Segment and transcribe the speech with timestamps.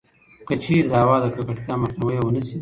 [0.47, 2.57] کـچـېرې د هوا کـکړتيا مخنيـوی يـې ونـه شـي٫